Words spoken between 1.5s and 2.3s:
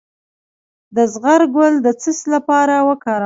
ګل د څه